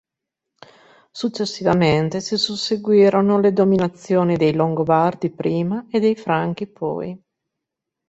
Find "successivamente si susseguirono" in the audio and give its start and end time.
1.11-3.39